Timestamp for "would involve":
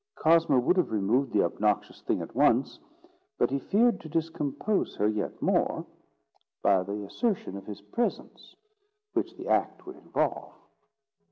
9.85-10.55